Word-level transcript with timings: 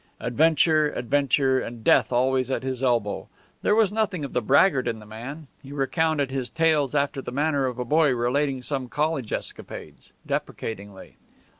Adventure, 0.19 0.89
adventure, 0.93 1.59
and 1.59 1.83
death 1.83 2.11
always 2.11 2.49
at 2.49 2.63
his 2.63 2.81
elbow! 2.81 3.27
There 3.61 3.75
was 3.75 3.91
nothing 3.91 4.25
of 4.25 4.33
the 4.33 4.41
braggart 4.41 4.87
in 4.87 4.97
the 4.97 5.05
man; 5.05 5.45
he 5.61 5.71
recounted 5.71 6.31
his 6.31 6.49
tales 6.49 6.95
after 6.95 7.21
the 7.21 7.31
manner 7.31 7.67
of 7.67 7.77
a 7.77 7.85
boy 7.85 8.11
relating 8.15 8.63
some 8.63 8.89
college 8.89 9.31
escapades, 9.31 10.11
deprecatingly. 10.25 11.17